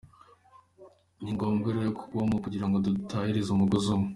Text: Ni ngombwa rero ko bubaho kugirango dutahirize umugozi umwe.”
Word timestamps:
Ni 1.21 1.31
ngombwa 1.35 1.67
rero 1.75 1.89
ko 1.97 2.03
bubaho 2.09 2.35
kugirango 2.43 2.77
dutahirize 2.85 3.49
umugozi 3.51 3.87
umwe.” 3.95 4.09